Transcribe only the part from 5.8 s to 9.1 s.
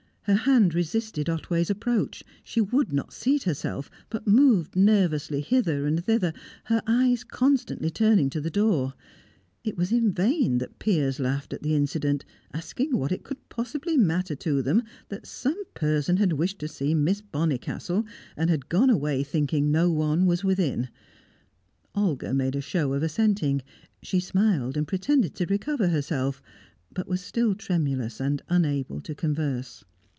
and thither, her eyes constantly turning to the door.